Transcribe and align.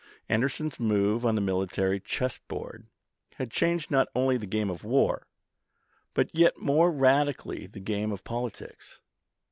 Anderson's 0.27 0.79
move 0.79 1.23
on 1.23 1.35
the 1.35 1.41
military 1.41 1.99
chess 1.99 2.39
board 2.47 2.87
had 3.35 3.51
changed 3.51 3.91
not 3.91 4.07
only 4.15 4.35
the 4.35 4.47
game 4.47 4.67
of 4.71 4.83
war, 4.83 5.27
but 6.15 6.33
yet 6.33 6.57
more 6.57 6.91
radically 6.91 7.67
the 7.67 7.79
game 7.79 8.11
of 8.11 8.23
politics. 8.23 8.99